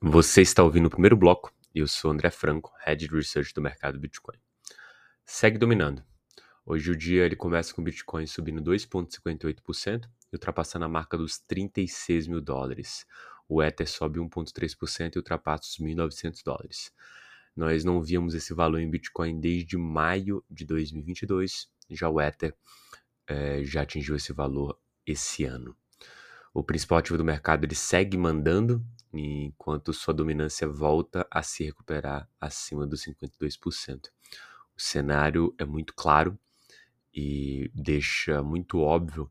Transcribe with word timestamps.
Você 0.00 0.42
está 0.42 0.62
ouvindo 0.62 0.86
o 0.86 0.90
primeiro 0.90 1.16
bloco 1.16 1.52
eu 1.78 1.86
sou 1.86 2.10
André 2.10 2.30
Franco, 2.30 2.72
Head 2.86 3.06
de 3.06 3.14
Research 3.14 3.52
do 3.52 3.60
mercado 3.60 3.98
Bitcoin. 3.98 4.38
Segue 5.26 5.58
dominando. 5.58 6.02
Hoje 6.64 6.90
o 6.90 6.96
dia 6.96 7.26
ele 7.26 7.36
começa 7.36 7.74
com 7.74 7.82
o 7.82 7.84
Bitcoin 7.84 8.26
subindo 8.26 8.62
2,58% 8.62 10.04
e 10.04 10.08
ultrapassando 10.34 10.86
a 10.86 10.88
marca 10.88 11.18
dos 11.18 11.38
36 11.38 12.28
mil 12.28 12.40
dólares. 12.40 13.06
O 13.46 13.62
Ether 13.62 13.86
sobe 13.86 14.18
1,3% 14.18 15.14
e 15.14 15.18
ultrapassa 15.18 15.64
os 15.64 15.78
1.900 15.78 16.42
dólares. 16.42 16.90
Nós 17.54 17.84
não 17.84 18.02
víamos 18.02 18.34
esse 18.34 18.54
valor 18.54 18.80
em 18.80 18.90
Bitcoin 18.90 19.38
desde 19.38 19.76
maio 19.76 20.42
de 20.50 20.64
2022, 20.64 21.68
já 21.90 22.08
o 22.08 22.18
Ether 22.18 22.54
é, 23.26 23.62
já 23.64 23.82
atingiu 23.82 24.16
esse 24.16 24.32
valor 24.32 24.78
esse 25.06 25.44
ano. 25.44 25.76
O 26.56 26.64
principal 26.64 26.96
ativo 26.96 27.18
do 27.18 27.24
mercado 27.24 27.64
ele 27.64 27.74
segue 27.74 28.16
mandando, 28.16 28.82
enquanto 29.12 29.92
sua 29.92 30.14
dominância 30.14 30.66
volta 30.66 31.26
a 31.30 31.42
se 31.42 31.62
recuperar 31.62 32.26
acima 32.40 32.86
dos 32.86 33.04
52%. 33.04 34.06
O 34.74 34.80
cenário 34.80 35.54
é 35.58 35.66
muito 35.66 35.92
claro 35.92 36.38
e 37.14 37.70
deixa 37.74 38.42
muito 38.42 38.80
óbvio 38.80 39.30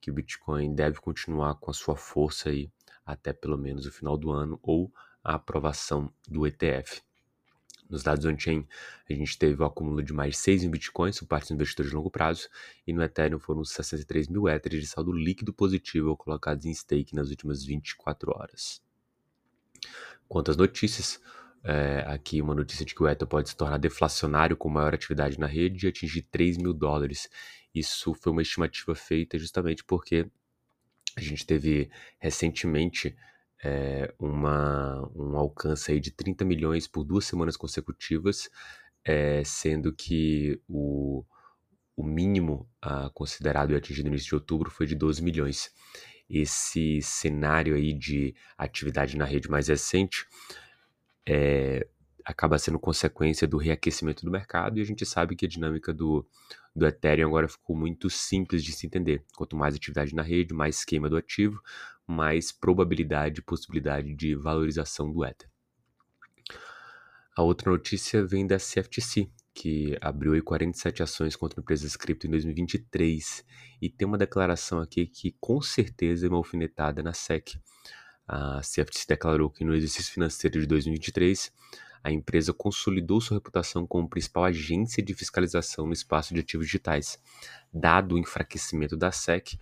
que 0.00 0.10
o 0.10 0.14
Bitcoin 0.14 0.74
deve 0.74 0.98
continuar 0.98 1.54
com 1.60 1.70
a 1.70 1.74
sua 1.74 1.94
força 1.94 2.48
aí 2.48 2.68
até 3.06 3.32
pelo 3.32 3.56
menos 3.56 3.86
o 3.86 3.92
final 3.92 4.16
do 4.16 4.32
ano 4.32 4.58
ou 4.60 4.92
a 5.22 5.36
aprovação 5.36 6.12
do 6.26 6.44
ETF. 6.44 7.04
Nos 7.94 8.02
dados 8.02 8.24
on-chain, 8.24 8.66
a 9.08 9.12
gente 9.12 9.38
teve 9.38 9.62
o 9.62 9.64
acúmulo 9.64 10.02
de 10.02 10.12
mais 10.12 10.36
6 10.38 10.64
em 10.64 10.68
bitcoins 10.68 11.20
por 11.20 11.28
parte 11.28 11.44
dos 11.44 11.52
investidores 11.52 11.90
de 11.90 11.96
longo 11.96 12.10
prazo, 12.10 12.48
e 12.84 12.92
no 12.92 13.00
Ethereum 13.00 13.38
foram 13.38 13.62
63 13.62 14.26
mil 14.26 14.48
Ethers 14.48 14.80
de 14.80 14.86
saldo 14.88 15.12
líquido 15.12 15.52
positivo 15.52 16.16
colocados 16.16 16.64
em 16.64 16.74
stake 16.74 17.14
nas 17.14 17.30
últimas 17.30 17.64
24 17.64 18.32
horas. 18.36 18.82
Quanto 20.26 20.50
às 20.50 20.56
notícias, 20.56 21.20
é, 21.62 22.04
aqui 22.08 22.42
uma 22.42 22.52
notícia 22.52 22.84
de 22.84 22.92
que 22.96 23.00
o 23.00 23.06
Ether 23.06 23.28
pode 23.28 23.50
se 23.50 23.56
tornar 23.56 23.78
deflacionário 23.78 24.56
com 24.56 24.68
maior 24.68 24.92
atividade 24.92 25.38
na 25.38 25.46
rede 25.46 25.86
e 25.86 25.88
atingir 25.88 26.22
3 26.22 26.58
mil 26.58 26.72
dólares. 26.72 27.30
Isso 27.72 28.12
foi 28.12 28.32
uma 28.32 28.42
estimativa 28.42 28.92
feita 28.96 29.38
justamente 29.38 29.84
porque 29.84 30.28
a 31.16 31.20
gente 31.20 31.46
teve 31.46 31.88
recentemente 32.18 33.16
é, 33.64 34.12
uma, 34.18 35.10
um 35.16 35.36
alcance 35.38 35.90
aí 35.90 35.98
de 35.98 36.10
30 36.10 36.44
milhões 36.44 36.86
por 36.86 37.02
duas 37.02 37.24
semanas 37.24 37.56
consecutivas, 37.56 38.50
é, 39.02 39.42
sendo 39.42 39.90
que 39.90 40.60
o, 40.68 41.24
o 41.96 42.04
mínimo 42.04 42.68
ah, 42.82 43.10
considerado 43.14 43.72
e 43.72 43.76
atingido 43.76 44.08
no 44.08 44.14
início 44.14 44.28
de 44.28 44.34
outubro 44.34 44.70
foi 44.70 44.86
de 44.86 44.94
12 44.94 45.22
milhões. 45.22 45.72
Esse 46.28 47.00
cenário 47.00 47.74
aí 47.74 47.94
de 47.94 48.34
atividade 48.58 49.16
na 49.16 49.24
rede 49.24 49.48
mais 49.48 49.68
recente 49.68 50.26
é, 51.26 51.86
acaba 52.22 52.58
sendo 52.58 52.78
consequência 52.78 53.48
do 53.48 53.56
reaquecimento 53.56 54.26
do 54.26 54.30
mercado 54.30 54.78
e 54.78 54.82
a 54.82 54.84
gente 54.84 55.06
sabe 55.06 55.36
que 55.36 55.46
a 55.46 55.48
dinâmica 55.48 55.92
do, 55.92 56.26
do 56.76 56.86
Ethereum 56.86 57.28
agora 57.28 57.48
ficou 57.48 57.74
muito 57.74 58.10
simples 58.10 58.62
de 58.62 58.72
se 58.72 58.86
entender. 58.86 59.24
Quanto 59.36 59.56
mais 59.56 59.74
atividade 59.74 60.14
na 60.14 60.22
rede, 60.22 60.52
mais 60.52 60.78
esquema 60.78 61.08
do 61.08 61.16
ativo, 61.16 61.62
mais 62.06 62.52
probabilidade 62.52 63.40
e 63.40 63.42
possibilidade 63.42 64.14
de 64.14 64.34
valorização 64.34 65.10
do 65.10 65.24
Ether. 65.24 65.48
A 67.36 67.42
outra 67.42 67.70
notícia 67.70 68.24
vem 68.24 68.46
da 68.46 68.58
CFTC, 68.58 69.28
que 69.52 69.96
abriu 70.00 70.40
47 70.42 71.02
ações 71.02 71.34
contra 71.36 71.60
empresas 71.60 71.96
cripto 71.96 72.26
em 72.26 72.30
2023 72.30 73.44
e 73.80 73.88
tem 73.88 74.06
uma 74.06 74.18
declaração 74.18 74.80
aqui 74.80 75.06
que 75.06 75.36
com 75.40 75.60
certeza 75.60 76.26
é 76.26 76.28
uma 76.28 76.38
alfinetada 76.38 77.02
na 77.02 77.12
SEC. 77.12 77.58
A 78.26 78.60
CFTC 78.60 79.06
declarou 79.08 79.50
que 79.50 79.64
no 79.64 79.74
exercício 79.74 80.12
financeiro 80.12 80.60
de 80.60 80.66
2023 80.66 81.52
a 82.04 82.12
empresa 82.12 82.52
consolidou 82.52 83.20
sua 83.20 83.38
reputação 83.38 83.86
como 83.86 84.08
principal 84.08 84.44
agência 84.44 85.02
de 85.02 85.14
fiscalização 85.14 85.86
no 85.86 85.92
espaço 85.92 86.34
de 86.34 86.40
ativos 86.40 86.66
digitais. 86.66 87.18
Dado 87.72 88.14
o 88.14 88.18
enfraquecimento 88.18 88.96
da 88.96 89.10
SEC, 89.10 89.58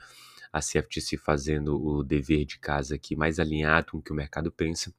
a 0.53 0.61
CFTC 0.61 1.17
fazendo 1.17 1.83
o 1.83 2.05
dever 2.05 2.45
de 2.45 2.59
casa 2.59 2.97
aqui 2.97 3.17
mais 3.17 3.39
alinhado 3.39 3.93
com 3.93 3.99
o 3.99 4.03
que 4.03 4.13
o 4.13 4.15
mercado 4.15 4.53
pensa, 4.53 4.95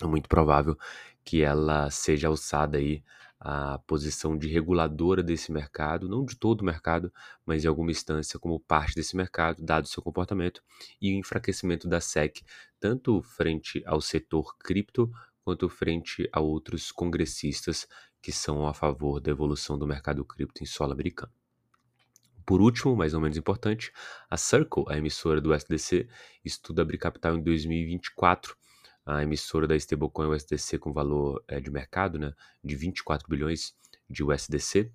é 0.00 0.06
muito 0.06 0.28
provável 0.28 0.76
que 1.24 1.42
ela 1.42 1.90
seja 1.90 2.28
alçada 2.28 2.78
aí 2.78 3.02
a 3.38 3.78
posição 3.86 4.36
de 4.36 4.48
reguladora 4.48 5.22
desse 5.22 5.52
mercado, 5.52 6.08
não 6.08 6.24
de 6.24 6.36
todo 6.36 6.62
o 6.62 6.64
mercado, 6.64 7.12
mas 7.44 7.64
em 7.64 7.68
alguma 7.68 7.90
instância 7.90 8.38
como 8.38 8.58
parte 8.60 8.94
desse 8.94 9.16
mercado, 9.16 9.62
dado 9.62 9.88
seu 9.88 10.02
comportamento 10.02 10.62
e 11.00 11.12
o 11.12 11.18
enfraquecimento 11.18 11.88
da 11.88 12.00
SEC, 12.00 12.42
tanto 12.80 13.20
frente 13.22 13.82
ao 13.86 14.00
setor 14.00 14.56
cripto 14.58 15.10
quanto 15.44 15.68
frente 15.68 16.28
a 16.32 16.40
outros 16.40 16.90
congressistas 16.90 17.86
que 18.22 18.32
são 18.32 18.66
a 18.66 18.74
favor 18.74 19.20
da 19.20 19.30
evolução 19.30 19.78
do 19.78 19.86
mercado 19.86 20.24
cripto 20.24 20.62
em 20.62 20.66
solo 20.66 20.92
americano. 20.92 21.32
Por 22.46 22.60
último, 22.60 22.94
mas 22.94 23.12
não 23.12 23.20
menos 23.20 23.36
importante, 23.36 23.92
a 24.30 24.36
Circle, 24.36 24.84
a 24.88 24.96
emissora 24.96 25.40
do 25.40 25.52
SDC, 25.52 26.08
estuda 26.44 26.82
abrir 26.82 26.98
capital 26.98 27.36
em 27.36 27.42
2024. 27.42 28.56
A 29.04 29.22
emissora 29.22 29.66
da 29.66 29.76
stablecoin 29.76 30.28
USDC 30.28 30.78
com 30.78 30.92
valor 30.92 31.42
é, 31.48 31.60
de 31.60 31.70
mercado 31.70 32.18
né, 32.18 32.32
de 32.62 32.74
24 32.76 33.28
bilhões 33.28 33.74
de 34.08 34.24
USDC. 34.24 34.92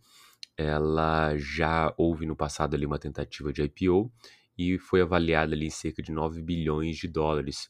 Ela 0.57 1.35
já 1.37 1.93
houve 1.97 2.25
no 2.25 2.35
passado 2.35 2.75
ali 2.75 2.85
uma 2.85 2.99
tentativa 2.99 3.51
de 3.53 3.61
IPO 3.63 4.11
e 4.57 4.77
foi 4.77 5.01
avaliada 5.01 5.53
ali 5.53 5.67
em 5.67 5.69
cerca 5.69 6.01
de 6.01 6.11
9 6.11 6.41
bilhões 6.41 6.97
de 6.97 7.07
dólares 7.07 7.69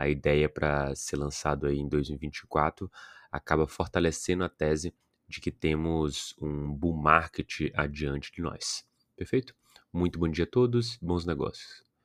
a 0.00 0.08
ideia 0.08 0.48
para 0.48 0.94
ser 0.94 1.16
lançado 1.16 1.66
aí 1.66 1.78
em 1.78 1.86
2024 1.86 2.90
acaba 3.30 3.66
fortalecendo 3.66 4.42
a 4.42 4.48
tese 4.48 4.94
de 5.28 5.42
que 5.42 5.50
temos 5.50 6.34
um 6.40 6.72
bull 6.72 6.96
market 6.96 7.70
adiante 7.74 8.32
de 8.32 8.40
nós. 8.40 8.89
Perfeito? 9.20 9.54
Muito 9.92 10.18
bom 10.18 10.26
dia 10.28 10.44
a 10.44 10.46
todos, 10.46 10.96
bons 10.96 11.26
negócios. 11.26 11.89